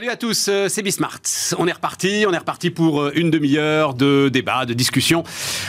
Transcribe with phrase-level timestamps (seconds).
[0.00, 1.20] Salut à tous, euh, c'est Bismart.
[1.58, 5.24] On est reparti, on est reparti pour euh, une demi-heure de débat, de discussion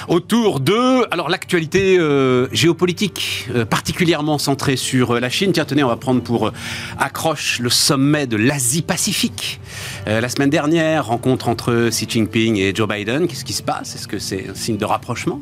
[0.07, 5.51] autour de alors l'actualité euh, géopolitique particulièrement centrée sur la Chine.
[5.51, 6.53] Tiens, tenez, on va prendre pour
[6.97, 9.59] accroche le sommet de l'Asie-Pacifique.
[10.05, 13.27] la semaine dernière, rencontre entre Xi Jinping et Joe Biden.
[13.27, 13.95] Qu'est-ce qui se passe?
[13.95, 15.41] Est-ce que c'est un signe de rapprochement?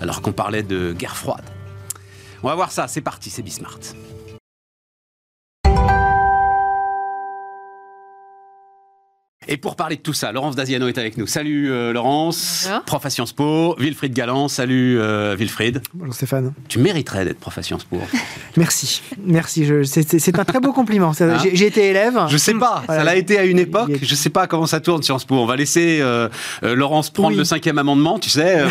[0.00, 1.44] Alors qu'on parlait de guerre froide
[2.42, 3.78] On va voir ça, c'est parti, c'est Bismart.
[9.50, 11.26] Et pour parler de tout ça, Laurence Daziano est avec nous.
[11.26, 12.84] Salut euh, Laurence, Bonjour.
[12.84, 13.74] prof à Sciences Po.
[13.78, 15.80] Wilfried Galland, salut euh, Wilfried.
[15.94, 16.52] Bonjour Stéphane.
[16.68, 17.98] Tu mériterais d'être prof à Sciences Po.
[18.58, 19.66] Merci, merci.
[19.84, 21.12] C'est un très beau compliment.
[21.20, 22.18] Hein j'ai été élève.
[22.28, 23.92] Je sais pas, ça l'a été à une époque.
[24.02, 25.36] Je sais pas comment ça tourne Sciences Po.
[25.36, 26.28] On va laisser euh,
[26.62, 28.64] Laurence prendre le cinquième amendement, tu sais,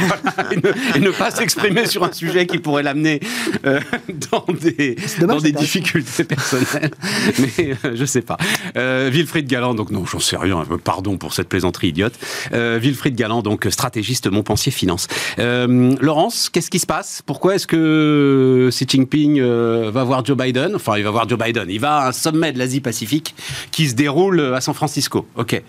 [0.95, 3.21] et, ne, pas s'exprimer sur un sujet qui pourrait l'amener
[3.63, 6.91] dans des, dans des difficultés personnelles.
[7.39, 8.37] Mais je sais pas.
[8.75, 12.13] Wilfried Galland, donc non, j'en sais rien euh, pardon pour cette plaisanterie idiote.
[12.53, 15.07] Euh, Wilfried Galland, donc stratégiste Montpensier Finance.
[15.39, 17.21] Euh, Laurence, qu'est-ce qui se passe?
[17.25, 20.75] Pourquoi est-ce que Xi Jinping va voir Joe Biden?
[20.75, 21.67] Enfin, il va voir Joe Biden.
[21.69, 23.35] Il va à un sommet de l'Asie-Pacifique
[23.71, 25.27] qui se déroule à San Francisco.
[25.35, 25.61] Ok.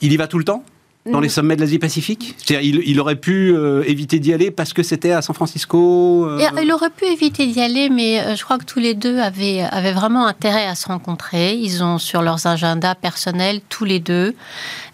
[0.00, 0.64] Il y va tout le temps?
[1.10, 4.82] Dans les sommets de l'Asie-Pacifique il, il, aurait pu euh, éviter d'y aller parce que
[4.82, 8.58] c'était à San Francisco euh Il aurait pu éviter d'y aller, mais euh, je crois
[8.58, 11.54] que tous les deux avaient, avaient vraiment intérêt à se rencontrer.
[11.54, 14.34] Ils ont sur leurs agendas personnels, tous les deux,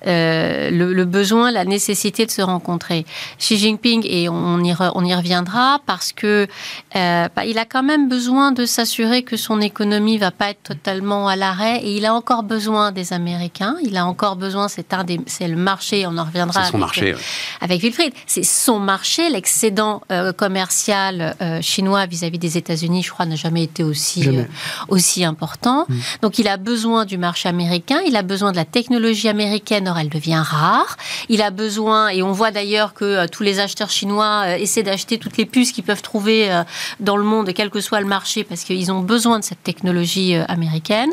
[0.04, 3.06] le, besoin, la nécessité de se rencontrer.
[3.38, 6.46] Xi Jinping, et on y, on y reviendra, parce que
[6.94, 11.28] bah, il a quand même besoin de s'assurer que son économie va pas être totalement
[11.28, 13.76] à l'arrêt, et il a encore besoin des Américains.
[13.82, 16.80] Il a encore besoin, c'est un des, c'est le marché on en reviendra son avec,
[16.80, 17.14] marché,
[17.60, 18.12] avec Wilfried.
[18.26, 23.64] C'est son marché, l'excédent euh, commercial euh, chinois vis-à-vis des États-Unis, je crois, n'a jamais
[23.64, 24.44] été aussi, euh,
[24.88, 25.86] aussi important.
[25.88, 25.94] Mm.
[26.22, 30.08] Donc il a besoin du marché américain, il a besoin de la technologie américaine, elle
[30.08, 30.96] devient rare.
[31.28, 35.36] Il a besoin, et on voit d'ailleurs que tous les acheteurs chinois essaient d'acheter toutes
[35.36, 36.62] les puces qu'ils peuvent trouver
[37.00, 40.34] dans le monde, quel que soit le marché, parce qu'ils ont besoin de cette technologie
[40.48, 41.12] américaine.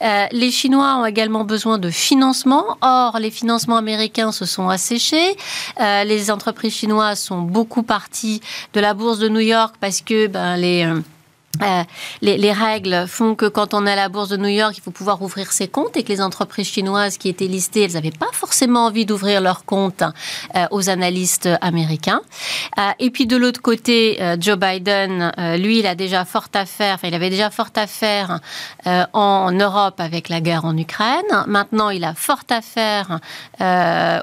[0.00, 2.78] les Chinois ont également besoin de financement.
[2.80, 5.36] Or, les financements américains se sont asséchés.
[5.80, 8.40] Euh, les entreprises chinoises sont beaucoup parties
[8.74, 10.88] de la bourse de New York parce que ben, les
[11.60, 11.84] euh,
[12.22, 14.90] les, règles font que quand on est à la bourse de New York, il faut
[14.90, 18.30] pouvoir ouvrir ses comptes et que les entreprises chinoises qui étaient listées, elles n'avaient pas
[18.32, 20.02] forcément envie d'ouvrir leurs comptes
[20.56, 22.22] euh, aux analystes américains.
[22.78, 26.94] Euh, et puis de l'autre côté, Joe Biden, lui, il a déjà fort à faire,
[26.94, 28.40] enfin, il avait déjà fort à faire
[29.12, 31.44] en Europe avec la guerre en Ukraine.
[31.46, 33.20] Maintenant, il a fort à faire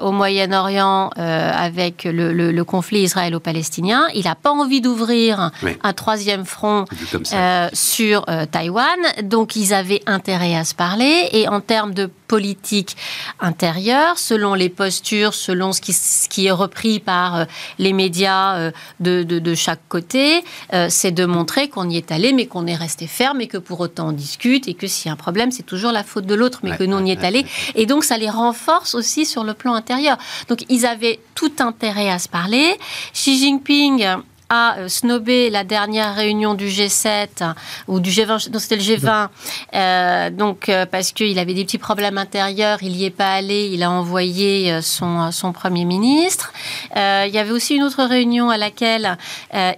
[0.02, 4.08] au Moyen-Orient avec le, conflit israélo-palestinien.
[4.14, 5.50] Il n'a pas envie d'ouvrir
[5.82, 6.84] un troisième front
[7.32, 8.98] euh, sur euh, Taïwan.
[9.22, 11.28] Donc ils avaient intérêt à se parler.
[11.32, 12.96] Et en termes de politique
[13.40, 17.44] intérieure, selon les postures, selon ce qui, ce qui est repris par euh,
[17.78, 18.70] les médias
[19.00, 20.44] de, de, chaque côté,
[20.88, 23.80] c'est de montrer qu'on y est allé, mais qu'on est resté ferme et que pour
[23.80, 26.34] autant on discute et que s'il y a un problème, c'est toujours la faute de
[26.34, 27.44] l'autre, mais que nous on y est allé.
[27.74, 30.16] Et donc ça les renforce aussi sur le plan intérieur.
[30.48, 32.78] Donc ils avaient tout intérêt à se parler.
[33.12, 34.06] Xi Jinping
[34.50, 37.54] a euh, snobé la dernière réunion du G7
[37.88, 39.28] ou du G20, non c'était le G20,
[39.74, 43.70] euh, donc euh, parce qu'il avait des petits problèmes intérieurs, il n'y est pas allé,
[43.72, 46.52] il a envoyé son, son premier ministre.
[46.96, 49.16] il y avait aussi une autre réunion à laquelle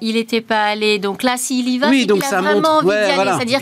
[0.00, 2.88] il n'était pas allé, donc là s'il y va, oui, donc ça vraiment montre, envie
[2.88, 3.58] d'y aller, c'est-à-dire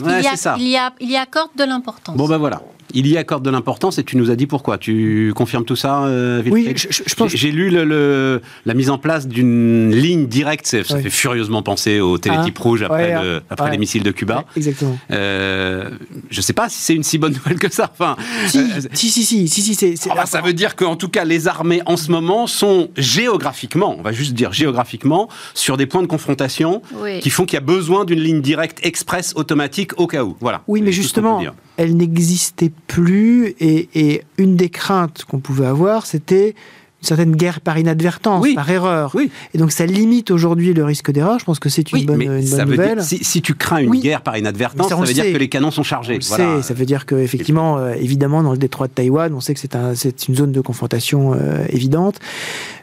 [0.54, 2.16] qu'il y, il y, accorde de l'importance.
[2.16, 2.62] Bon ben voilà
[2.94, 4.78] il y accorde de l'importance et tu nous as dit pourquoi.
[4.78, 7.32] Tu confirmes tout ça, euh, Oui, je, pense.
[7.34, 10.66] J'ai lu le, la mise en place d'une ligne directe.
[10.66, 13.14] Ça fait furieusement penser au télétype ah, rouge après,
[13.48, 14.44] après les missiles de Cuba.
[14.56, 14.98] exactement.
[15.10, 15.90] Euh,
[16.30, 17.90] je ne sais pas si c'est une si bonne nouvelle que ça.
[17.92, 21.08] Enfin, si, euh, si, si, si, si, si ah bah, ça veut dire qu'en tout
[21.08, 25.86] cas, les armées en ce moment sont géographiquement, on va juste dire géographiquement, sur des
[25.86, 26.82] points de confrontation
[27.20, 30.36] qui font qu'il y a besoin d'une ligne directe express automatique au cas où.
[30.40, 30.62] Voilà.
[30.66, 31.42] Oui, mais justement,
[31.80, 37.78] elle n'existait plus et, une des craintes qu'on pouvait avoir, c'était une certaine guerre par
[37.78, 39.12] inadvertance, par erreur.
[39.14, 39.30] Oui.
[39.54, 41.38] Et donc ça limite aujourd'hui le risque d'erreur.
[41.38, 43.02] Je pense que c'est une, bonne, une bonne nouvelle.
[43.02, 46.18] si, tu crains une guerre par inadvertance, ça, veut dire que les canons sont chargés.
[46.20, 49.60] On ça veut dire qu'effectivement, euh, évidemment, dans le détroit de Taïwan, on sait que
[49.60, 52.16] c'est un, une zone de confrontation euh, évidente.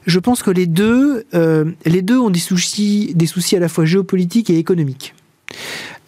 [0.08, 3.70] Je pense que les deux, euh, les deux ont des soucis, des soucis à la
[3.70, 5.14] fois géopolitiques et économiques.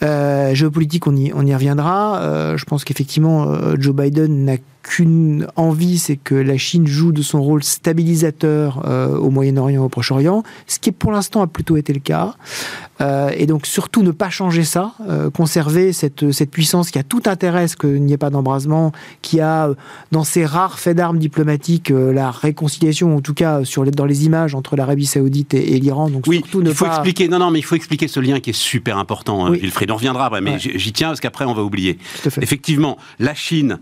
[0.02, 2.22] Euh, géopolitique, on y, on y reviendra.
[2.22, 4.58] Euh, je pense qu'effectivement, euh, Joe Biden n'a
[4.90, 9.88] qu'une envie, c'est que la Chine joue de son rôle stabilisateur euh, au Moyen-Orient, au
[9.88, 12.34] Proche-Orient, ce qui pour l'instant a plutôt été le cas.
[13.00, 17.04] Euh, et donc surtout ne pas changer ça, euh, conserver cette, cette puissance qui a
[17.04, 18.92] tout intérêt à ce qu'il n'y ait pas d'embrasement,
[19.22, 19.70] qui a
[20.12, 24.26] dans ses rares faits d'armes diplomatiques la réconciliation, en tout cas sur les, dans les
[24.26, 26.10] images entre l'Arabie Saoudite et, l'Iran.
[26.10, 27.28] Donc oui, surtout ne il faut expliquer.
[27.28, 29.60] Non, non, mais il faut expliquer ce lien qui est super important, oui.
[29.60, 29.92] Wilfried.
[29.92, 32.00] On reviendra après, mais j'y tiens parce qu'après on va oublier.
[32.42, 33.78] Effectivement, la Chine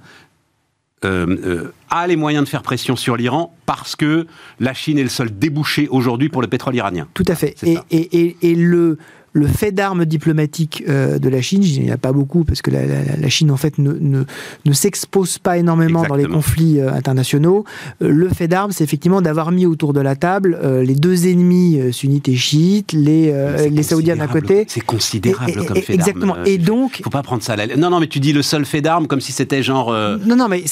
[1.06, 4.26] euh, euh, a les moyens de faire pression sur l'Iran parce que
[4.60, 7.08] la Chine est le seul débouché aujourd'hui pour le pétrole iranien.
[7.14, 7.56] Tout à fait.
[7.64, 8.98] Et, et, et, le,
[9.38, 12.72] le fait d'armes diplomatiques euh, de la Chine, il n'y a pas beaucoup parce que
[12.72, 14.24] la, Chine en fait ne, ne,
[14.66, 17.64] ne s'expose pas énormément dans les conflits euh, internationaux.
[18.02, 21.80] Euh, le fait d'armes, c'est effectivement d'avoir mis autour de la table les deux ennemis
[21.94, 23.32] sunnites et chiites, les,
[23.70, 24.66] les Saoudiens d'un côté.
[24.68, 26.10] C'est considérable comme fait d'armes.
[26.10, 26.36] Exactement.
[26.46, 27.54] Et donc, faut pas prendre ça.
[27.54, 27.76] À la...
[27.76, 29.92] Non, non, mais tu dis le seul fait d'armes comme si c'était genre.
[29.92, 30.64] Non, non, mais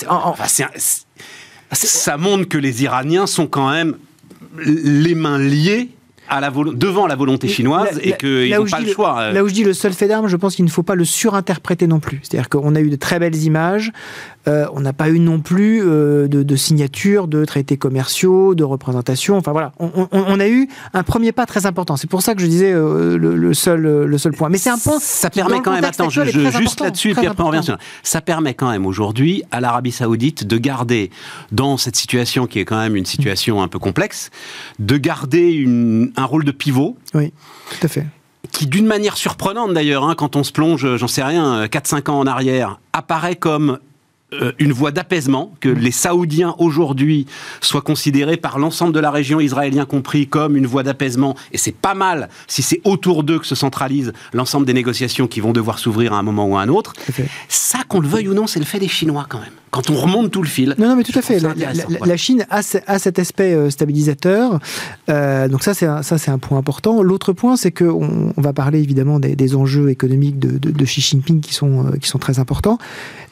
[1.72, 3.96] ça montre que les Iraniens sont quand même
[4.66, 5.90] les mains liées
[6.30, 9.20] à la devant la volonté chinoise et qu'ils n'ont pas le choix.
[9.20, 9.32] Euh.
[9.32, 11.06] Là où je dis le seul fait d'armes, je pense qu'il ne faut pas le
[11.06, 12.20] surinterpréter non plus.
[12.24, 13.92] C'est-à-dire qu'on a eu de très belles images,
[14.48, 18.64] euh, on n'a pas eu non plus euh, de, de signatures de traités commerciaux, de
[18.64, 19.38] représentation.
[19.38, 21.98] Enfin voilà, on, a eu un premier pas très important.
[21.98, 24.50] C'est pour ça que je disais le, seul, le seul point.
[24.50, 25.00] Mais c'est un point.
[25.00, 25.84] Ça permet quand même.
[25.84, 27.78] Attends, je, juste là-dessus, puis après on revient sur.
[28.04, 31.12] Ça permet quand même aujourd'hui à l'Arabie Saoudite de garder
[31.52, 34.32] dans cette situation qui est quand même une situation un peu complexe,
[34.80, 36.98] de garder une, un rôle de pivot.
[37.14, 37.34] Oui,
[37.70, 38.06] tout à fait
[38.52, 42.20] qui d'une manière surprenante d'ailleurs, hein, quand on se plonge, j'en sais rien, 4-5 ans
[42.20, 43.78] en arrière, apparaît comme euh,
[44.60, 47.26] une voie d'apaisement, que les Saoudiens aujourd'hui
[47.62, 51.36] soient considérés par l'ensemble de la région, israélien compris, comme une voie d'apaisement.
[51.52, 55.40] Et c'est pas mal si c'est autour d'eux que se centralise l'ensemble des négociations qui
[55.40, 56.94] vont devoir s'ouvrir à un moment ou à un autre.
[57.48, 59.96] Ça, qu'on le veuille ou non, c'est le fait des Chinois quand même quand on
[59.96, 60.74] remonte tout le fil.
[60.78, 61.38] Non, non, mais tout à fait.
[61.42, 64.60] La, Chine a, cet aspect euh, stabilisateur.
[65.10, 67.04] Euh, donc ça, c'est un, ça, c'est un point important.
[67.04, 71.42] L'autre point, c'est qu'on on va parler évidemment des, enjeux économiques de, de, Xi Jinping
[71.42, 72.78] qui sont, euh, qui sont très importants.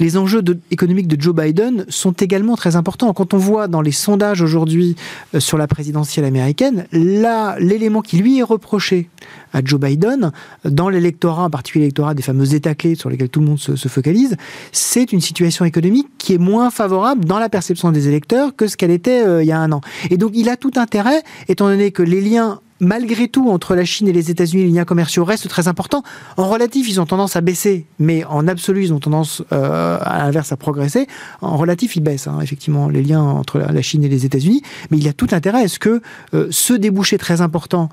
[0.02, 3.12] Les enjeux économiques de Joe Biden sont également très importants.
[3.14, 4.96] Quand on voit dans les sondages aujourd'hui
[5.40, 9.10] sur la présidentielle américaine, là, l'élément qui lui est reproché
[9.54, 10.32] à Joe Biden,
[10.66, 13.76] dans l'électorat, en particulier l'électorat des fameux États clés sur lesquels tout le monde se,
[13.76, 14.36] se focalise,
[14.72, 18.78] c'est une situation économique qui est moins favorable dans la perception des électeurs que ce
[18.78, 19.82] qu'elle était euh, il y a un an.
[20.10, 23.86] Et donc il a tout intérêt, étant donné que les liens malgré tout, entre la
[23.86, 26.04] Chine et les États-Unis, les liens commerciaux restent très importants.
[26.38, 30.20] En relatif, ils ont tendance à baisser, mais en absolu, ils ont tendance, euh, à
[30.20, 31.08] l'inverse, à progresser.
[31.42, 34.62] En relatif, ils baissent, hein, effectivement, les liens entre la Chine et les États-Unis.
[34.92, 36.02] Mais il y a tout intérêt à ce que
[36.34, 37.90] euh, ce débouché très important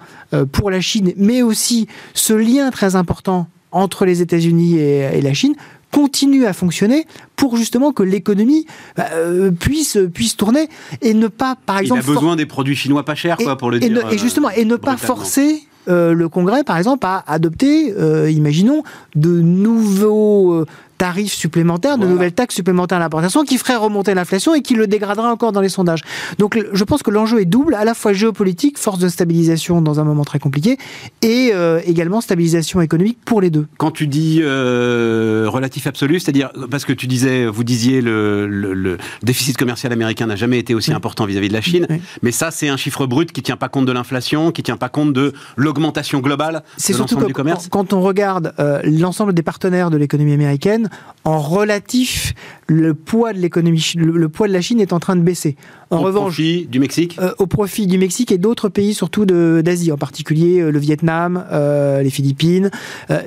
[0.52, 5.54] pour la Chine, mais aussi ce lien très important entre les États-Unis et, la Chine
[5.92, 7.06] continue à fonctionner
[7.36, 8.66] pour justement que l'économie
[8.96, 10.68] bah, euh, puisse puisse tourner
[11.02, 13.70] et ne pas par exemple il a besoin des produits chinois pas chers quoi pour
[13.70, 17.94] le dire et justement et ne pas forcer euh, le Congrès, par exemple, à adopter,
[17.96, 18.82] euh, imaginons,
[19.14, 20.66] de nouveaux
[21.00, 24.86] tarifs supplémentaires, de nouvelles taxes supplémentaires à l'importation qui feraient remonter l'inflation et qui le
[24.86, 26.02] dégradera encore dans les sondages.
[26.38, 29.98] Donc je pense que l'enjeu est double, à la fois géopolitique, force de stabilisation dans
[29.98, 30.76] un moment très compliqué,
[31.22, 33.66] et euh, également stabilisation économique pour les deux.
[33.78, 38.98] Quand tu dis euh, relatif absolu, c'est-à-dire parce que tu disais, vous disiez le, le,
[39.22, 41.86] déficit commercial américain n'a jamais été aussi important vis-à-vis de la Chine,
[42.22, 44.90] mais ça c'est un chiffre brut qui tient pas compte de l'inflation, qui tient pas
[44.90, 47.68] compte de l'augmentation globale de l'ensemble du commerce.
[47.70, 50.89] Quand on regarde euh, l'ensemble des partenaires de l'économie américaine,
[51.24, 52.34] en relatif,
[52.66, 55.56] le poids de l'économie, le, poids de la Chine est en train de baisser.
[55.90, 59.26] En au revanche, profit du Mexique, euh, au profit du Mexique et d'autres pays, surtout
[59.26, 62.70] d'Asie, en particulier euh, le Vietnam, euh, les Philippines,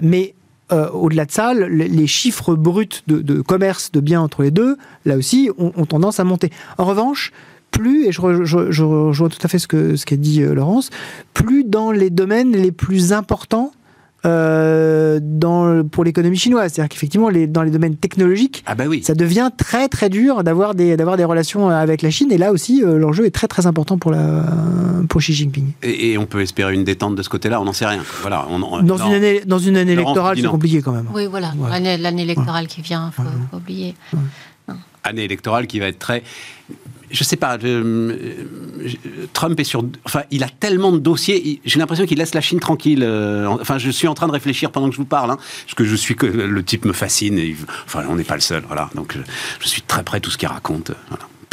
[0.01, 0.34] mais
[0.91, 5.51] au-delà de ça, les chiffres bruts de, commerce de biens entre les deux, là aussi,
[5.60, 6.50] ont, tendance à monter.
[6.79, 7.32] En revanche,
[7.70, 8.22] plus, et je,
[8.84, 10.89] rejoins tout à fait ce qu'a ce qu'a dit Laurence,
[11.36, 13.72] plus dans les domaines les plus importants
[14.25, 16.74] euh, dans, pour l'économie chinoise.
[16.74, 19.03] C'est-à-dire qu'effectivement, les, dans les domaines technologiques, ah bah oui.
[19.03, 22.32] ça devient très très dur d'avoir des, d'avoir des relations avec la Chine.
[22.32, 24.46] Et là aussi, euh, l'enjeu est très très important pour, la,
[25.10, 25.74] pour Xi Jinping.
[25.84, 28.01] Et, on peut espérer une détente de ce côté-là, on n'en sait rien.
[28.22, 28.48] Voilà,
[28.84, 31.08] dans, une année, dans une année électorale, c'est compliqué quand même.
[31.13, 33.96] Oui, voilà, l'année, électorale qui vient, il faut, oublier.
[35.03, 36.24] Année électorale qui va être très
[37.13, 37.58] je sais pas,
[39.34, 39.86] Trump est sur.
[40.03, 43.03] Enfin, il a tellement de dossiers, j'ai l'impression qu'il laisse la Chine tranquille.
[43.03, 45.75] Euh, enfin, je suis en train de réfléchir pendant que je vous parle, hein, parce
[45.75, 47.39] que je suis le type me fascine.
[47.86, 48.89] Enfin, on n'est pas le seul, voilà.
[48.96, 49.15] Donc,
[49.60, 50.91] je, suis très près de tout ce qu'il raconte.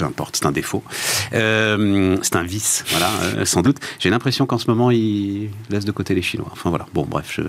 [0.01, 0.83] Peu importe, c'est un défaut.
[1.35, 3.77] Euh, c'est un vice, voilà, euh, sans doute.
[3.99, 6.49] J'ai l'impression qu'en ce moment, il laisse de côté les Chinois.
[6.53, 7.43] Enfin voilà, bon, bref, je,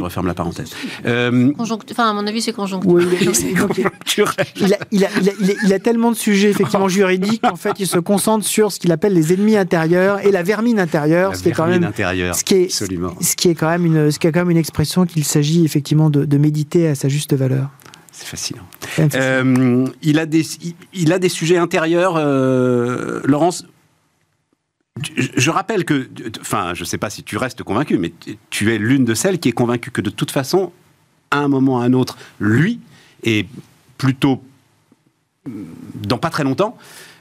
[0.00, 0.70] referme la parenthèse.
[1.06, 3.06] Euh, enfin, à mon avis, c'est conjoncturel.
[4.90, 5.04] il,
[5.72, 9.12] a, tellement de sujets, effectivement, juridiques, qu'en fait, il se concentre sur ce qu'il appelle
[9.12, 11.92] les ennemis intérieurs et la vermine intérieure, ce qui est quand même.
[11.94, 14.56] ce qui est, Ce qui est quand même une, ce qui est quand même une
[14.56, 17.70] expression qu'il s'agit effectivement de, de méditer à sa juste valeur.
[18.16, 18.66] C'est fascinant.
[19.14, 20.42] Euh, il, a des,
[20.94, 23.66] il, a des sujets intérieurs, euh, Laurence.
[25.12, 26.08] Je rappelle que,
[26.40, 28.14] enfin, je ne sais pas si tu restes convaincu, mais
[28.48, 30.72] tu es l'une de celles qui est convaincue que de toute façon,
[31.30, 32.80] à un moment ou à un autre, lui,
[33.22, 33.46] et
[33.98, 34.42] plutôt
[35.46, 36.78] dans pas très longtemps,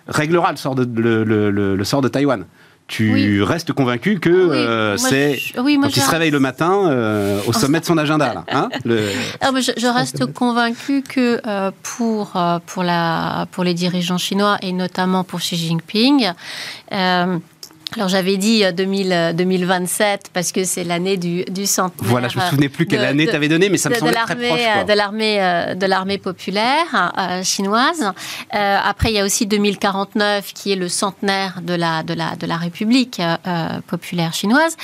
[0.08, 2.46] réglera le sort de, le sort de Taïwan
[2.88, 7.80] tu restes convaincu que euh, c'est quand il se réveille le matin euh, au sommet
[7.80, 12.34] de son agenda là, hein, je, reste convaincu que euh, pour
[12.68, 16.32] pour la pour les dirigeants chinois et notamment pour Xi Jinping
[17.96, 22.10] alors j'avais dit 2000, 2027 parce que c'est l'année du, du centenaire.
[22.10, 24.36] Voilà, je me souvenais plus quelle année tu avais donné, mais ça me semblait très
[24.36, 24.86] proche.
[24.88, 25.38] De l'armée,
[25.76, 27.12] de l'armée populaire
[27.44, 28.12] chinoise.
[28.52, 32.46] après, il y a aussi 2049 qui est le centenaire de la de la de
[32.46, 33.22] la République
[33.88, 34.76] populaire chinoise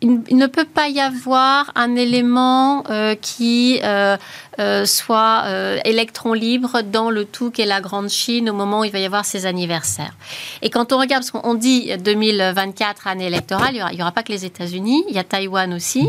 [0.00, 4.16] il, ne peut pas y avoir un élément euh, qui euh,
[4.58, 5.44] euh, soit
[5.84, 9.04] électron libre dans le tout qu'est la Grande Chine au moment où il va y
[9.04, 10.14] avoir ses anniversaires.
[10.62, 14.32] Et quand on regarde, parce qu'on dit 2024 année électorale, il n'y aura, pas que
[14.32, 16.08] les États-Unis, il y a Taïwan aussi.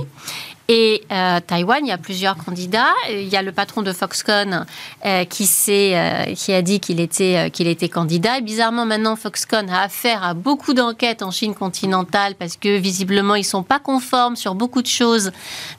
[0.71, 2.93] Et euh, Taïwan, il y a plusieurs candidats.
[3.09, 4.67] Il y a le patron de Foxconn
[5.03, 8.37] euh, qui, euh, qui a dit qu'il était, était candidat.
[8.37, 13.33] Et bizarrement, maintenant, Foxconn a affaire à beaucoup d'enquêtes en Chine continentale parce que visiblement,
[13.33, 15.31] ils ne sont pas conformes sur beaucoup de choses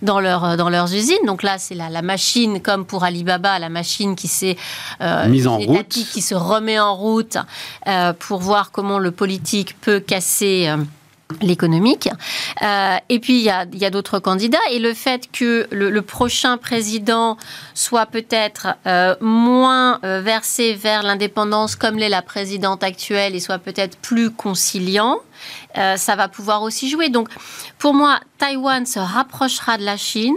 [0.03, 1.25] dans, leur, dans leurs usines.
[1.25, 4.57] Donc là, c'est la, la, machine, comme pour Alibaba, la machine qui s'est
[5.27, 7.39] mise en route, qui se remet en route
[8.19, 10.69] pour voir comment le politique peut casser
[11.41, 12.09] l'économique.
[12.63, 14.59] Euh, et puis, il y a, d'autres candidats.
[14.71, 17.37] Et le fait que le, prochain président
[17.75, 23.59] soit peut-être euh, moins euh, versé vers l'indépendance comme l'est la présidente actuelle et soit
[23.59, 25.19] peut-être plus conciliant,
[25.75, 27.09] ça va pouvoir aussi jouer.
[27.09, 27.29] Donc,
[27.79, 30.37] pour moi, Taïwan se rapprochera de la Chine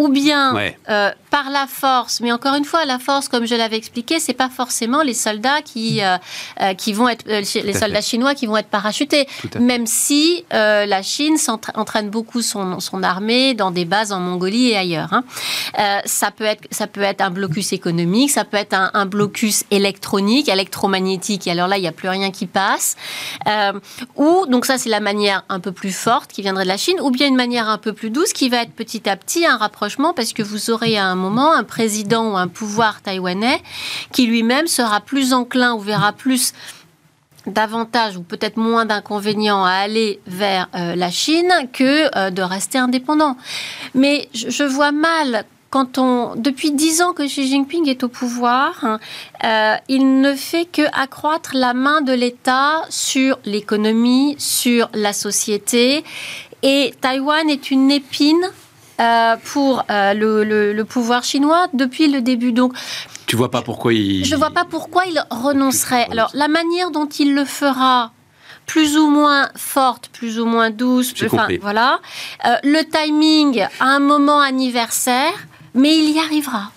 [0.00, 0.56] ou bien
[0.88, 2.20] euh, par la force.
[2.20, 5.62] Mais encore une fois, la force, comme je l'avais expliqué, c'est pas forcément les soldats
[5.62, 6.16] qui euh,
[6.60, 9.26] euh, qui vont être les soldats chinois qui vont être parachutés.
[9.58, 11.36] Même si la Chine
[11.74, 15.12] entraîne beaucoup son, son armée dans des bases en Mongolie et ailleurs.
[15.12, 15.24] Hein.
[16.04, 20.48] ça peut être ça peut être un blocus économique, ça peut être un, blocus électronique,
[20.48, 21.46] électromagnétique.
[21.46, 22.96] Et alors là, il n'y a plus rien qui passe.
[24.16, 26.96] ou donc ça, c'est la manière un peu plus forte qui viendrait de la Chine,
[27.00, 29.56] ou bien une manière un peu plus douce qui va être petit à petit un
[29.56, 33.62] rapprochement parce que vous aurez un moment un président ou un pouvoir taïwanais
[34.12, 36.52] qui lui-même sera plus enclin ou verra plus
[37.46, 42.78] davantage ou peut-être moins d'inconvénients à aller vers euh, la Chine que euh, de rester
[42.78, 43.36] indépendant.
[43.94, 48.74] Mais je, vois mal quand on, depuis dix ans que Xi Jinping est au pouvoir,
[48.82, 48.98] hein,
[49.44, 56.04] euh, il ne fait que accroître la main de l'État sur l'économie, sur la société.
[56.62, 58.50] Et Taïwan est une épine
[59.00, 62.52] euh, pour euh, le, pouvoir chinois depuis le début.
[62.52, 62.74] Donc,
[63.26, 64.24] tu vois pas pourquoi il.
[64.24, 66.06] Je vois pas pourquoi il renoncerait.
[66.10, 68.12] Alors, la manière dont il le fera,
[68.66, 72.00] plus ou moins forte, plus ou moins douce, enfin, voilà.
[72.44, 75.32] Euh, le timing à un moment anniversaire,
[75.74, 76.70] mais il y arrivera.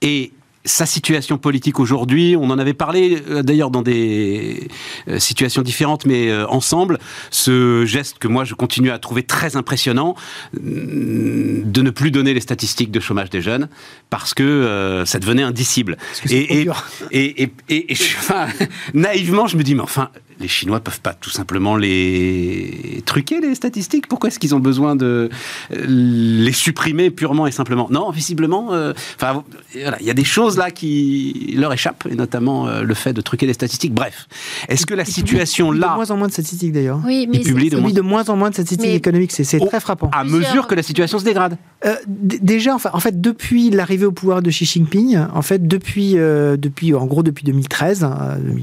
[0.00, 0.32] Et
[0.64, 4.68] sa situation politique aujourd'hui, on en avait parlé euh, d'ailleurs dans des
[5.08, 6.98] euh, situations différentes, mais euh, ensemble,
[7.30, 10.14] ce geste que moi je continue à trouver très impressionnant,
[10.54, 13.68] mm, de ne plus donner les statistiques de chômage des jeunes,
[14.10, 15.96] parce que ça devenait indicible.
[16.30, 16.66] Et,
[17.10, 17.86] et, et,
[18.18, 18.46] enfin,
[18.94, 20.10] naïvement, je me dis, mais enfin,
[20.42, 24.96] les Chinois peuvent pas tout simplement les truquer, les statistiques Pourquoi est-ce qu'ils ont besoin
[24.96, 25.30] de
[25.70, 27.88] les supprimer purement et simplement?
[27.90, 28.70] Non, visiblement,
[29.16, 29.44] enfin,
[29.74, 33.20] il y a des choses là qui leur échappent, et notamment euh, le fait de
[33.20, 33.94] truquer les statistiques.
[33.94, 34.26] Bref,
[34.68, 35.90] est-ce que la situation là...
[35.90, 37.00] De moins en moins de statistiques d'ailleurs.
[37.04, 37.92] Oui, mais il publie de, moins...
[37.92, 40.10] de moins en moins de statistiques économiques, c'est très frappant.
[40.12, 44.12] À mesure que la situation se dégrade euh, Déjà, enfin, en fait, depuis l'arrivée au
[44.12, 48.06] pouvoir de Xi Jinping, en fait, depuis, euh, depuis en gros depuis 2013,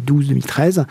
[0.07, 0.85] 2012-2013, hein,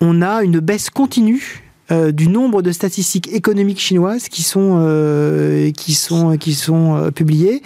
[0.00, 5.72] on a une baisse continue euh, du nombre de statistiques économiques chinoises qui sont euh,
[5.72, 7.62] qui sont qui sont euh, publiées.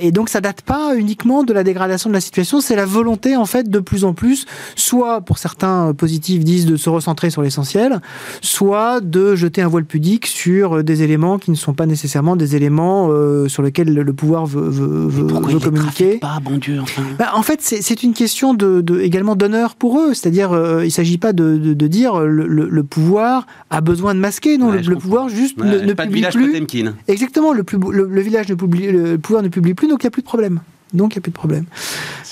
[0.00, 2.60] Et donc ça date pas uniquement de la dégradation de la situation.
[2.60, 6.76] C'est la volonté en fait de plus en plus soit pour certains positifs disent de
[6.76, 8.00] se recentrer sur l'essentiel
[8.40, 12.56] soit de jeter un voile pudique sur des éléments qui ne sont pas nécessairement des
[12.56, 13.10] éléments
[13.48, 16.18] sur lesquels le pouvoir veut, veut, veut communiquer.
[16.18, 17.02] pas bon Dieu enfin.
[17.18, 20.14] Bah, en fait c'est une question de, de également d'honneur pour eux.
[20.14, 20.50] C'est-à-dire
[20.84, 23.27] il s'agit pas de, de, de dire le, le, le pouvoir
[23.70, 24.58] a besoin de masquer.
[24.58, 26.62] Non, le, pouvoir juste ne, publie plus.
[27.08, 30.08] Exactement, le, plus, le, village ne publie, le pouvoir ne publie plus, donc il n'y
[30.08, 30.60] a plus de problème.
[30.94, 31.64] Donc il n'y a plus de problème.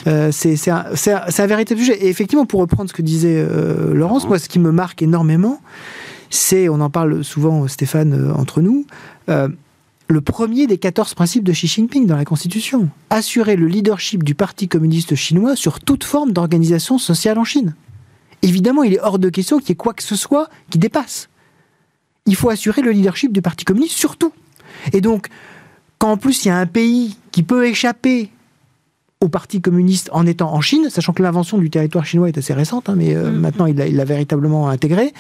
[0.06, 2.04] Euh, c'est un, un, véritable sujet.
[2.04, 5.60] Et effectivement, pour reprendre ce que disait euh, Laurence, moi, ce qui me marque énormément,
[6.30, 8.86] c'est, on en parle souvent, Stéphane, euh, entre nous,
[10.08, 12.88] le premier des 14 principes de Xi Jinping dans la Constitution.
[13.10, 17.74] Assurer le leadership du Parti communiste chinois sur toute forme d'organisation sociale en Chine
[18.46, 21.28] évidemment, il est hors de question qu'il y ait quoi que ce soit qui dépasse.
[22.26, 24.32] Il faut assurer le leadership du Parti communiste, surtout.
[24.92, 25.28] Et donc,
[25.98, 28.30] quand en plus il y a un pays qui peut échapper
[29.20, 32.52] au Parti communiste en étant en Chine, sachant que l'invention du territoire chinois est assez
[32.52, 33.36] récente, hein, mais euh, mm.
[33.36, 35.12] maintenant il l'a véritablement intégré.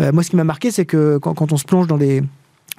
[0.00, 1.98] Euh, moi, ce qui m'a marqué, c'est que quand, on se plonge dans,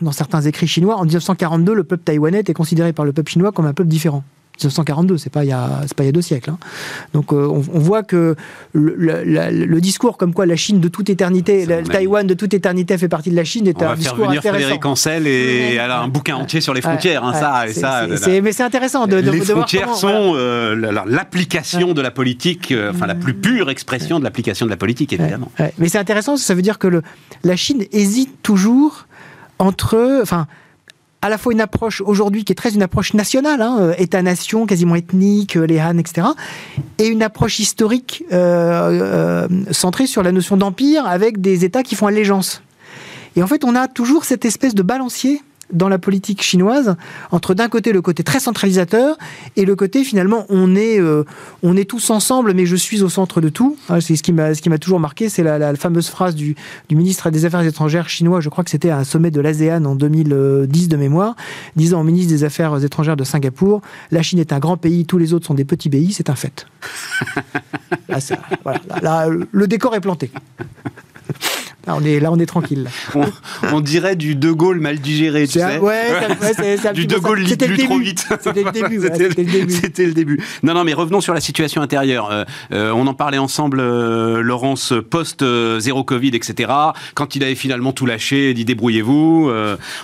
[0.01, 3.51] dans certains écrits chinois, en 1942, le peuple taïwanais était considéré par le peuple chinois
[3.51, 4.23] comme un peuple différent.
[4.59, 6.51] 1942, c'est pas il y a, c'est pas il y a deux siècles.
[6.51, 6.57] Hein.
[7.13, 8.35] Donc euh, on, voit que
[8.73, 13.07] le, discours comme quoi la Chine de toute éternité, la, Taïwan de toute éternité fait
[13.07, 14.59] partie de la Chine est on un va discours faire venir intéressant.
[14.59, 17.23] Frédéric Ancel et a un bouquin entier sur les frontières.
[17.23, 18.07] Hein, ça, et ça,
[18.41, 20.75] mais c'est intéressant de, de les frontières voir sont euh,
[21.05, 25.13] l'application de la politique, euh, enfin la plus pure expression de l'application de la politique,
[25.13, 25.51] évidemment.
[25.77, 27.01] Mais c'est intéressant, ça veut dire que le,
[27.43, 29.07] la Chine hésite toujours
[29.59, 30.47] entre, enfin
[31.21, 34.65] à la fois une approche aujourd'hui qui est très une approche nationale, hein, euh, État-nation,
[34.65, 36.27] quasiment ethnique, euh, les Han, etc.,
[36.97, 42.07] et une approche historique euh, centrée sur la notion d'empire avec des États qui font
[42.07, 42.61] allégeance.
[43.35, 45.41] Et en fait, on a toujours cette espèce de balancier
[45.73, 46.95] dans la politique chinoise
[47.31, 49.17] entre d'un côté le côté très centralisateur
[49.55, 51.23] et le côté finalement on est euh,
[51.63, 53.77] on est tous ensemble mais je suis au centre de tout.
[53.87, 56.55] Ah, c'est ce qui m'a ce qui m'a toujours marqué c'est la, fameuse phrase du,
[56.89, 59.85] du ministre des Affaires étrangères chinois je crois que c'était à un sommet de l'ASEAN
[59.85, 61.35] en 2010 de mémoire
[61.75, 65.17] disant au ministre des Affaires étrangères de Singapour la Chine est un grand pays tous
[65.17, 66.65] les autres sont des petits pays c'est un fait
[69.01, 70.31] là, le décor est planté
[71.87, 72.89] Là, on est, là, on est tranquille.
[73.71, 75.77] On, dirait du De Gaulle mal digéré, tu sais.
[75.79, 76.11] Ouais,
[76.55, 78.27] c'est du De Gaulle lu trop vite.
[78.41, 79.01] C'était le début.
[79.71, 80.43] C'était le, début.
[80.63, 82.29] Non, non, mais revenons sur la situation intérieure.
[82.31, 82.43] Euh,
[82.73, 86.71] euh, on en parlait ensemble, euh, Laurence, post-zéro Covid, etc.
[87.13, 89.51] Quand il avait finalement tout lâché, dit débrouillez-vous,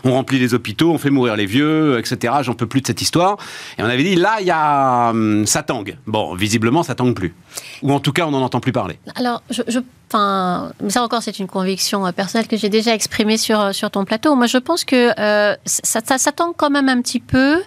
[0.03, 2.35] on remplit les hôpitaux, on fait mourir les vieux, etc.
[2.41, 3.37] J'en peux plus de cette histoire.
[3.77, 5.09] Et on avait dit, là, il y a...
[5.09, 5.97] Hum, ça tangue.
[6.07, 7.33] Bon, visiblement, ça tangue plus.
[7.81, 8.97] Ou en tout cas, on n'en entend plus parler.
[9.15, 9.79] Alors, je, je
[10.15, 13.91] Enfin, ça encore, c'est une conviction euh, personnelle que j'ai déjà exprimée sur, euh, sur
[13.91, 14.35] ton plateau.
[14.35, 17.61] Moi, je pense que euh, ça, ça, ça quand même un petit peu,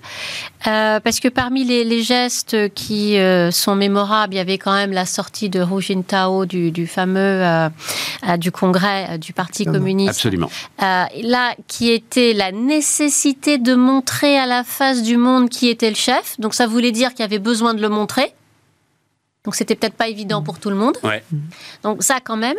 [0.65, 3.19] parce que parmi les, gestes qui
[3.51, 7.43] sont mémorables, il y avait quand même la sortie de Hu Jintao du, du fameux
[8.39, 10.11] du congrès du Parti communiste.
[10.11, 10.51] Absolument.
[10.79, 15.97] là, qui était la nécessité de montrer à la face du monde qui était le
[15.97, 16.39] chef.
[16.39, 18.33] Donc, ça voulait dire qu'il y avait besoin de le montrer.
[19.49, 20.99] Donc c'était peut-être pas évident pour tout le monde.
[21.83, 22.59] Donc ça quand même,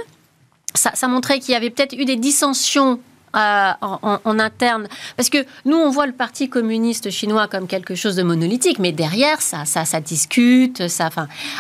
[0.74, 3.00] ça, ça montrait qu'il y avait peut-être eu des dissensions
[3.36, 8.16] euh, en, interne Parce que nous, on voit le Parti communiste chinois comme quelque chose
[8.16, 10.88] de monolithique, mais derrière, ça, ça, ça discute.
[10.88, 11.12] Ça,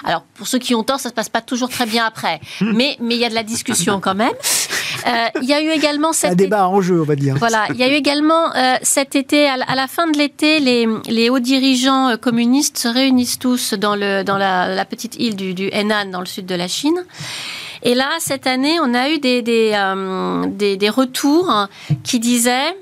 [0.04, 2.42] alors, pour ceux qui ont tort, ça se passe pas toujours très bien après.
[2.60, 4.34] Mais il y a de la discussion quand même.
[5.08, 7.36] Euh, il y a eu également cet un débat en jeu, on va dire.
[7.38, 10.88] Voilà, il y a eu également euh, cet été, à la, fin de l'été, les,
[11.08, 15.70] les, hauts dirigeants communistes se réunissent tous dans, le, dans la, petite île du, du
[15.72, 17.04] Henan, dans le sud de la Chine.
[17.84, 21.68] Et là, cette année, on a eu des, des, euh, des, des retours
[22.04, 22.76] qui disaient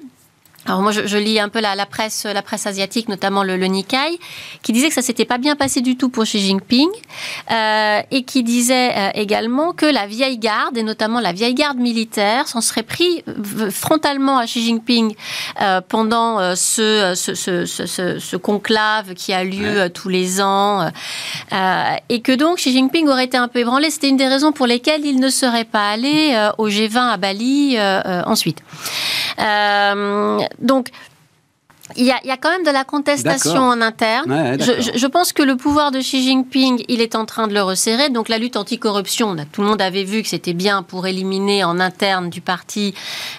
[0.68, 4.20] alors moi, je, lis un peu la, presse, la presse asiatique, notamment le, Nikkei,
[4.64, 6.90] qui disait que ça s'était pas bien passé du tout pour Xi Jinping,
[7.52, 11.78] euh, et qui disait euh, également que la vieille garde, et notamment la vieille garde
[11.78, 15.16] militaire, s'en serait pris euh, frontalement à Xi Jinping
[15.88, 20.92] pendant ce ce, conclave qui a lieu tous les ans,
[22.10, 23.90] et que donc Xi Jinping aurait été un peu ébranlé.
[23.90, 27.78] C'était une des raisons pour lesquelles il ne serait pas allé au G20 à Bali
[28.26, 28.62] ensuite.
[30.60, 30.92] Donc,
[31.96, 34.58] il y, a, il y, a, quand même de la contestation en interne.
[34.60, 37.62] je, je, pense que le pouvoir de Xi Jinping, il est en train de le
[37.62, 38.10] resserrer.
[38.10, 41.80] Donc la lutte anticorruption, tout le monde avait vu que c'était bien pour éliminer en
[41.80, 42.94] interne du parti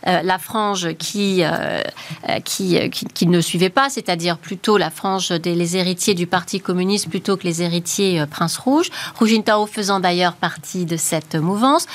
[0.07, 1.83] euh, la frange qui, euh,
[2.29, 6.27] euh, qui, qui, qui, ne suivait pas, c'est-à-dire plutôt la frange des les héritiers du
[6.27, 8.91] Parti communiste plutôt que les héritiers Prince Rouge.
[9.21, 11.87] Hu Jintao faisant d'ailleurs partie de cette mouvance.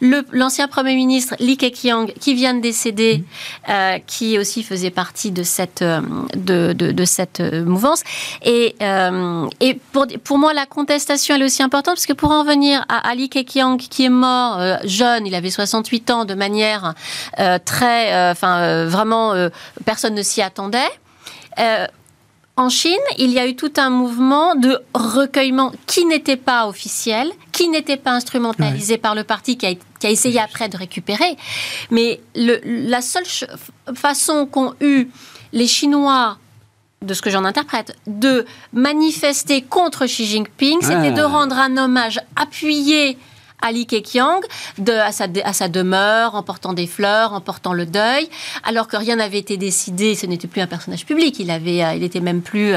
[0.00, 3.24] L'ancien Premier ministre Li Keqiang, qui vient de décéder,
[3.68, 3.72] mmh.
[4.06, 5.84] qui aussi faisait partie de cette
[6.34, 8.02] de, de, cette mouvance.
[8.42, 12.30] Et, euh, et pour, pour moi, la contestation, elle est aussi importante, parce que pour
[12.30, 16.34] en venir à Ali Keqiang, qui est mort euh, jeune, il avait 68 ans, de
[16.34, 16.94] manière
[17.38, 18.30] euh, très...
[18.30, 19.34] Enfin, vraiment,
[19.84, 20.90] personne ne s'y attendait.
[22.56, 27.30] En Chine, il y a eu tout un mouvement de recueillement qui n'était pas officiel,
[27.50, 31.36] qui n'était pas instrumentalisé par le parti, qui a, qui a, essayé après de récupérer.
[31.90, 33.24] Mais le, la seule
[33.94, 35.08] façon qu'ont eu
[35.52, 36.38] les Chinois
[37.02, 42.20] de ce que j'en interprète, de manifester contre Xi Jinping, c'était de rendre un hommage
[42.36, 43.18] appuyé
[43.60, 44.40] à Li Keqiang
[44.78, 48.28] de, à, sa, à sa demeure, en portant des fleurs, en portant le deuil,
[48.64, 51.94] alors que rien n'avait été décidé, ce n'était plus un personnage public, il, avait, euh,
[51.94, 52.74] il était même plus...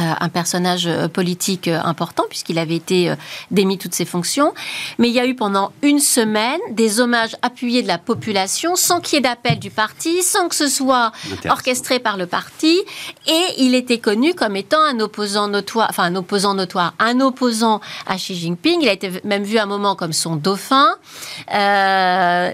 [0.00, 3.14] Euh, un personnage euh, politique euh, important puisqu'il avait été
[3.52, 4.52] démis toutes ses fonctions.
[4.98, 9.00] Mais il y a eu pendant une semaine des hommages appuyés de la population sans
[9.00, 11.12] qu'il y ait d'appel du parti, sans que ce soit
[11.48, 12.82] orchestré par le parti.
[13.28, 17.80] Et il était connu comme étant un opposant notoire, enfin un opposant notoire, un opposant
[18.08, 18.80] à Xi Jinping.
[18.82, 20.88] Il a été même vu un moment comme son dauphin.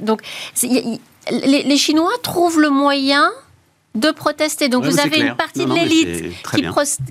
[0.02, 0.20] donc
[0.62, 3.30] les, les Chinois trouvent le moyen
[3.94, 4.68] de protester.
[4.68, 6.62] Donc vous avez une partie de l'élite qui,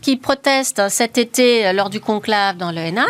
[0.01, 3.05] qui, proteste cet été euh, lors du conclave dans le Henan,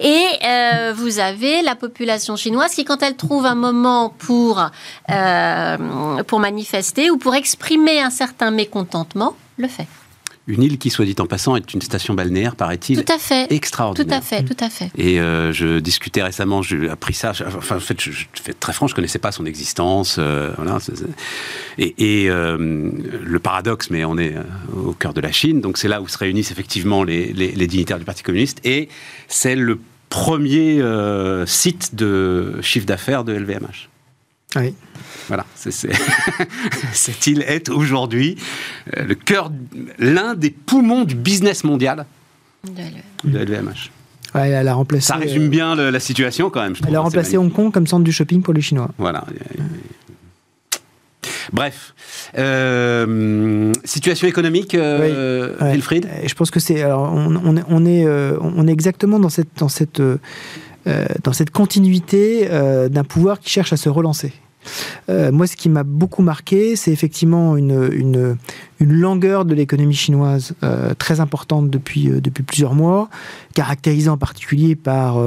[0.00, 4.64] et euh, vous avez la population chinoise qui, quand elle trouve un moment pour,
[5.10, 9.86] euh, pour manifester ou pour exprimer un certain mécontentement, le fait.
[10.48, 13.52] Une île qui, soit dit en passant, est une station balnéaire, paraît-il, tout à fait.
[13.52, 14.06] extraordinaire.
[14.06, 14.90] Tout à fait, tout à fait.
[14.96, 17.32] Et euh, je discutais récemment, j'ai appris ça.
[17.56, 18.26] Enfin, en fait, je,
[18.58, 20.16] très franc, je connaissais pas son existence.
[20.18, 20.78] Euh, voilà.
[21.78, 24.34] Et, et euh, le paradoxe, mais on est
[24.76, 27.66] au cœur de la Chine, donc c'est là où se réunissent effectivement les, les, les
[27.68, 28.88] dignitaires du Parti communiste, et
[29.28, 29.78] c'est le
[30.08, 30.82] premier
[31.46, 33.91] site de chiffre d'affaires de LVMH.
[34.56, 34.74] Oui.
[35.28, 38.36] Voilà, cette île est aujourd'hui
[38.96, 39.50] euh, le cœur,
[39.98, 42.06] l'un des poumons du business mondial
[43.24, 43.90] de LVMH.
[44.34, 46.74] Ouais, elle a remplacé, Ça résume bien la situation quand même.
[46.74, 48.90] Je elle a remplacé Hong Kong comme centre du shopping pour les Chinois.
[48.98, 49.24] Voilà.
[51.52, 51.94] Bref,
[52.38, 56.08] euh, situation économique, euh, Wilfried?
[56.24, 56.84] Je pense que c'est.
[56.84, 60.00] On, on, on, est, on est exactement dans cette dans cette
[61.22, 62.48] dans cette continuité
[62.90, 64.32] d'un pouvoir qui cherche à se relancer.
[65.08, 68.36] Euh, moi, ce qui m'a beaucoup marqué, c'est effectivement une, une,
[68.80, 73.08] une, langueur de l'économie chinoise euh, très importante depuis, euh, depuis plusieurs mois,
[73.54, 75.18] caractérisée en particulier par,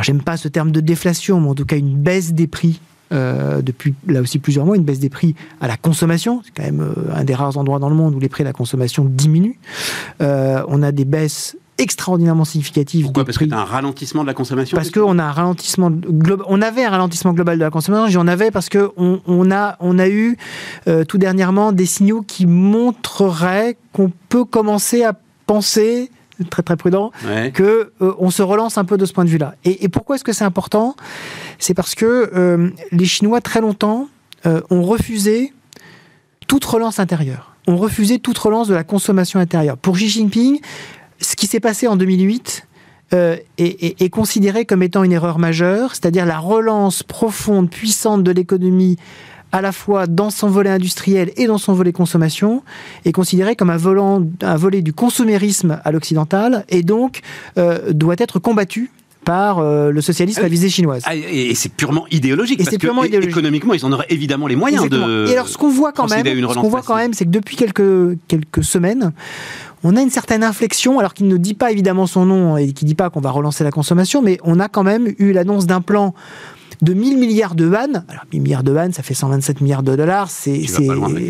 [0.00, 2.80] j'aime pas ce terme de déflation, mais en tout cas une baisse des prix
[3.12, 6.42] depuis là aussi plusieurs mois, une baisse des prix à la consommation.
[6.44, 8.52] C'est quand même un des rares endroits dans le monde où les prix à la
[8.52, 9.58] consommation diminuent.
[10.20, 13.06] on a des baisses extraordinairement significative.
[13.06, 15.90] Pourquoi Parce que tu as un ralentissement de la consommation Parce qu'on a un ralentissement
[15.90, 16.46] global.
[16.48, 18.06] On avait un ralentissement global de la consommation.
[18.08, 20.36] J'en avais parce que on, a on a eu
[20.86, 25.14] euh, tout dernièrement des signaux qui montreraient qu'on peut commencer à
[25.46, 26.10] penser
[26.50, 27.10] très très prudent,
[27.52, 29.56] que euh, on se relance un peu de ce point de vue-là.
[29.64, 30.96] Et, et, pourquoi est-ce que c'est important?
[31.58, 34.08] C'est parce que euh, les Chinois très longtemps
[34.70, 35.52] ont refusé
[36.46, 37.54] toute relance intérieure.
[37.66, 39.76] Ont refusé toute relance de la consommation intérieure.
[39.76, 40.60] Pour Xi Jinping,
[41.20, 42.66] ce qui s'est passé en 2008
[43.12, 48.30] euh, est, est, considéré comme étant une erreur majeure, c'est-à-dire la relance profonde, puissante de
[48.30, 48.96] l'économie
[49.52, 52.62] à la fois dans son volet industriel et dans son volet consommation,
[53.04, 57.20] est considéré comme un, volant, un volet du consumérisme à l'occidental et donc
[57.58, 58.90] euh, doit être combattu
[59.24, 61.02] par euh, le socialisme à visée chinoise.
[61.04, 62.60] Ah, et c'est purement idéologique.
[62.60, 63.32] Et parce purement que idéologique.
[63.32, 65.26] économiquement, ils en auraient évidemment les moyens de.
[65.28, 67.56] Et alors, ce qu'on voit quand même, ce qu'on voit quand même, c'est que depuis
[67.56, 69.12] quelques quelques semaines,
[69.84, 72.84] on a une certaine inflexion, alors qu'il ne dit pas évidemment son nom et qui
[72.84, 75.66] ne dit pas qu'on va relancer la consommation, mais on a quand même eu l'annonce
[75.66, 76.14] d'un plan
[76.82, 78.04] de 1000 milliards de yuan.
[78.08, 80.30] Alors 1000 milliards de yuan, ça fait 127 milliards de dollars.
[80.30, 80.62] C'est,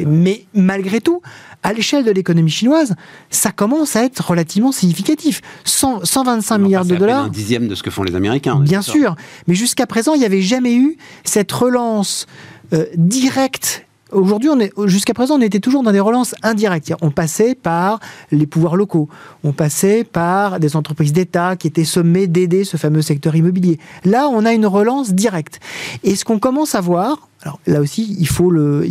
[0.07, 0.45] mais...
[0.55, 1.23] malgré tout,
[1.63, 2.95] à l'échelle de l'économie chinoise,
[3.31, 5.41] ça commence à être relativement significatif.
[5.65, 7.25] 125 milliards de dollars.
[7.25, 8.61] Un dixième de ce que font les Américains.
[8.61, 12.27] Bien sûr, mais jusqu'à présent, il n'y avait jamais eu cette relance
[12.73, 14.51] euh, directe Aujourd'hui,
[14.87, 16.93] jusqu'à présent, on était toujours dans des relances indirectes.
[17.01, 18.01] On passait par
[18.33, 19.09] les pouvoirs locaux,
[19.45, 23.79] on passait par des entreprises d'État qui étaient sommées d'aider ce fameux secteur immobilier.
[24.05, 25.61] Là, on a une relance directe.
[26.03, 28.87] Et ce qu'on commence à voir, alors là aussi, il faut le,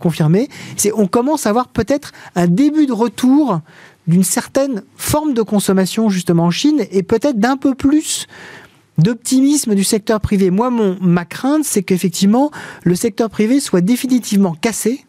[0.00, 3.60] confirmer, c'est on commence à voir peut-être un début de retour
[4.06, 8.26] d'une certaine forme de consommation justement en Chine et peut-être d'un peu plus
[8.98, 10.50] d'optimisme du secteur privé.
[10.50, 12.50] Moi, mon, ma crainte, c'est qu'effectivement,
[12.84, 15.04] le secteur privé soit définitivement cassé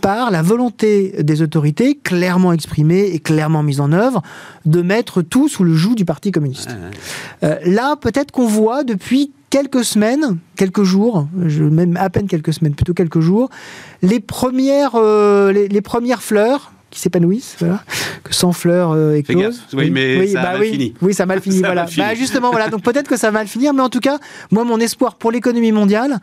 [0.00, 4.22] par la volonté des autorités, clairement exprimée et clairement mise en œuvre,
[4.64, 6.76] de mettre tout sous le joug du Parti communiste.
[7.42, 12.52] Euh, là, peut-être qu'on voit depuis quelques semaines, quelques jours, je, même à peine quelques
[12.52, 13.48] semaines, plutôt quelques jours,
[14.02, 17.82] les premières, euh, les premières fleurs qui s'épanouissent, voilà,
[18.24, 19.62] que sans fleurs euh, éclosent.
[19.74, 20.94] Oui, mais ça a bah mal fini.
[21.02, 21.86] Oui, ça a mal fini, voilà.
[21.96, 22.68] Bah, justement, voilà.
[22.68, 24.18] Donc peut-être que ça va mal finir, mais en tout cas,
[24.50, 26.18] moi, mon espoir pour l'économie mondiale,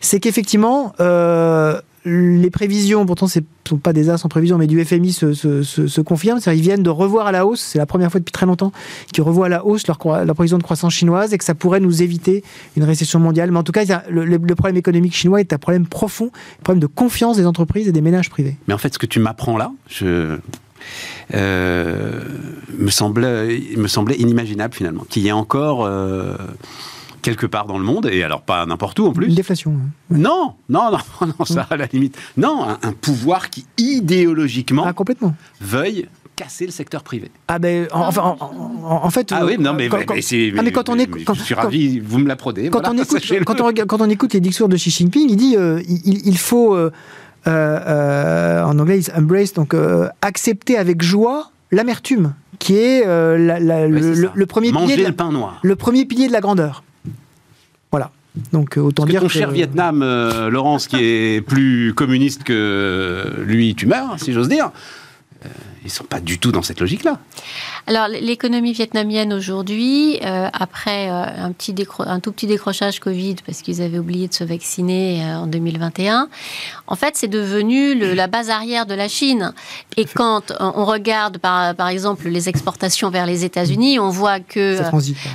[0.00, 4.66] c'est qu'effectivement, euh, les prévisions, pourtant ce ne sont pas des as en prévision, mais
[4.66, 6.40] du FMI se, se, se, confirment.
[6.46, 8.72] Ils viennent de revoir à la hausse, c'est la première fois depuis très longtemps
[9.12, 12.02] qu'ils revoient à la hausse leur, prévision de croissance chinoise et que ça pourrait nous
[12.02, 12.42] éviter
[12.76, 13.50] une récession mondiale.
[13.50, 16.86] Mais en tout cas, le, problème économique chinois est un problème profond, un problème de
[16.86, 18.56] confiance des entreprises et des ménages privés.
[18.66, 19.72] Mais en fait, ce que tu m'apprends là.
[21.34, 22.20] Euh,
[22.78, 25.84] me, semblait, me semblait inimaginable finalement, qu'il y ait encore...
[25.84, 26.34] Euh,
[27.22, 29.28] quelque part dans le monde, et alors pas n'importe où en plus.
[29.28, 29.72] Une déflation.
[29.72, 29.90] Hein.
[30.10, 32.16] Non, non, non, non, ça à la limite.
[32.36, 35.34] Non, un, pouvoir qui idéologiquement ah, complètement.
[35.60, 36.06] veuille
[36.40, 37.30] casser le secteur privé.
[37.48, 39.30] Ah ben, enfin, en, fait.
[39.30, 42.18] Ah oui, non, mais, quand, c'est, ah, mais quand on écoute, je suis ravi, vous
[42.18, 42.70] me l'apprenez.
[42.70, 45.56] Quand, on écoute, quand, on, quand on écoute les discours de Xi Jinping, il dit,
[45.58, 46.90] euh, il, il, faut, euh,
[47.46, 49.74] euh, en anglais, embrace, donc
[50.22, 55.08] accepter avec joie l'amertume, qui est le, premier Manger pilier.
[55.08, 55.60] le pain noir.
[55.62, 56.82] Le premier pilier de la grandeur.
[58.52, 63.74] Donc euh, autant dire ton cher Vietnam, euh, Laurence, qui est plus communiste que lui,
[63.74, 64.70] tu meurs, si j'ose dire.
[65.80, 67.18] Euh, ils sont pas du tout dans cette logique-là.
[67.86, 73.62] Alors l'économie vietnamienne aujourd'hui, euh, après euh, un, petit un tout petit décrochage Covid parce
[73.62, 76.28] qu'ils avaient oublié de se vacciner en 2021,
[76.86, 79.52] en fait c'est devenu la base arrière de la Chine.
[79.96, 84.80] Et quand on regarde par, par exemple les exportations vers les États-Unis, on voit que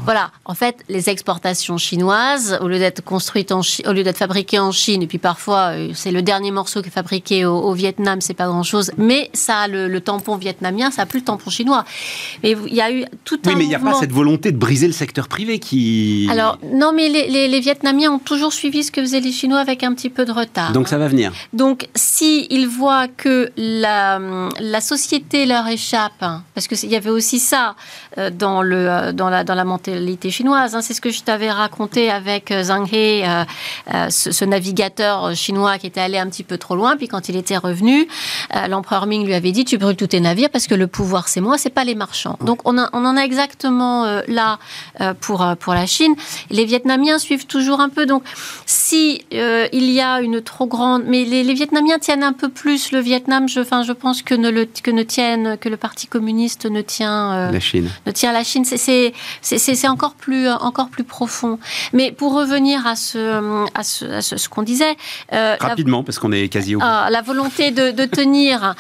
[0.04, 4.60] voilà, en fait les exportations chinoises, au lieu d'être construites en au lieu d'être fabriquées
[4.60, 8.34] en Chine, et puis parfois c'est le dernier morceau qui est fabriqué au, Vietnam, c'est
[8.34, 11.86] pas grand-chose, mais ça a le, le tampon vietnamien, ça n'a plus le tampon chinois.
[12.44, 13.50] Mais il y a eu tout un.
[13.50, 16.28] Oui, mais il n'y a pas cette volonté de briser le secteur privé qui.
[16.32, 19.94] Alors, non, mais les, Vietnamiens ont toujours suivi ce que faisaient les Chinois avec un
[19.94, 20.72] petit peu de retard.
[20.72, 21.32] Donc ça va venir.
[21.54, 24.20] Donc, s'ils ils voient que la,
[24.60, 27.76] la société leur échappe, hein, parce qu'il y avait aussi ça
[28.18, 31.22] euh, dans, le, euh, dans, la, dans la mentalité chinoise, hein, c'est ce que je
[31.24, 33.24] t'avais raconté avec euh, Zhang He,
[34.10, 37.36] ce, ce, navigateur chinois qui était allé un petit peu trop loin, puis quand il
[37.36, 38.08] était revenu,
[38.70, 41.42] l'empereur Ming lui avait dit Tu brûles tous tes navires parce que le pouvoir c'est
[41.42, 42.38] moi, c'est pas les marchands.
[42.42, 44.60] Donc on, on en a exactement euh, là
[45.02, 46.16] euh, pour, euh, pour la Chine.
[46.50, 48.06] Les Vietnamiens suivent toujours un peu.
[48.06, 48.24] Donc
[48.66, 53.00] si il y a une trop grande, mais les, Vietnamiens tiennent un peu plus le
[53.00, 53.48] Vietnam.
[53.48, 56.82] Je, enfin, je pense que ne le que ne tiennent que le Parti communiste ne
[56.82, 57.90] tient la Chine.
[58.06, 58.66] Ne tient la Chine.
[58.66, 61.60] C'est c'est encore plus encore plus profond.
[61.94, 63.22] Mais pour revenir à ce
[63.74, 64.96] à ce, ce, qu'on disait
[65.32, 66.86] rapidement parce qu'on est quasi au bout.
[66.88, 68.76] Ah, la volonté de, de tenir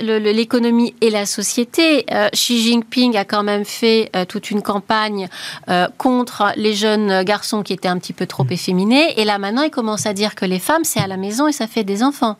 [0.00, 2.04] les l'économie et la société.
[2.10, 5.28] Euh, Xi Jinping a quand même fait euh, toute une campagne
[5.68, 8.52] euh, contre les jeunes garçons qui étaient un petit peu trop mm.
[8.52, 9.20] efféminés.
[9.20, 11.52] Et là, maintenant, il commence à dire que les femmes, c'est à la maison et
[11.52, 12.36] ça fait des enfants.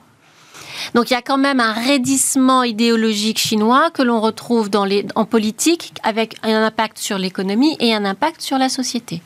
[0.94, 5.06] Donc il y a quand même un raidissement idéologique chinois que l'on retrouve dans les,
[5.14, 9.22] en politique avec un impact sur l'économie et un impact sur la société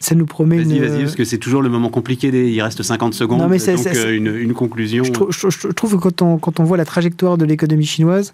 [0.00, 2.28] ça nous promet vas-y, Vas-y, parce que c'est toujours le moment compliqué.
[2.28, 3.40] Il reste 50 secondes.
[3.40, 5.04] donc euh, une, conclusion.
[5.04, 8.32] Je, trouve que quand on, quand on voit la trajectoire de l'économie chinoise,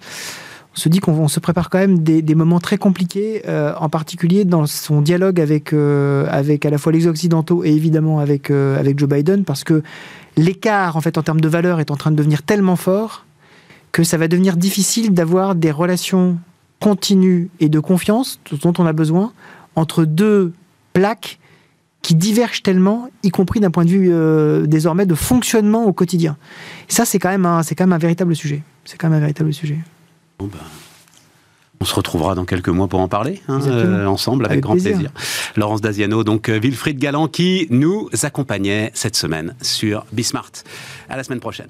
[0.77, 4.44] on se dit qu'on se prépare quand même des, moments très compliqués, euh, en particulier
[4.44, 8.98] dans son dialogue avec, euh, avec à la fois les Occidentaux et évidemment avec, avec
[8.98, 9.83] Joe Biden, parce que
[10.37, 13.24] l'écart en fait en termes de valeur est en train de devenir tellement fort
[13.92, 16.37] que ça va devenir difficile d'avoir des relations
[16.81, 19.33] continues et de confiance dont on a besoin
[19.77, 20.53] entre deux
[20.92, 21.38] plaques
[22.04, 26.36] qui divergent tellement, y compris d'un point de vue euh, désormais de fonctionnement au quotidien.
[26.86, 28.62] ça, c'est quand même un, c'est quand même un véritable sujet.
[28.84, 29.78] C'est quand même un véritable sujet.
[30.38, 30.48] Ben,
[31.80, 35.10] on se retrouvera dans quelques mois pour en parler, hein, euh, ensemble, avec, grand plaisir.
[35.56, 40.52] Laurence Daziano, donc euh, Wilfried Galland, qui nous accompagnait cette semaine sur Bismart.
[41.08, 41.68] À la semaine prochaine.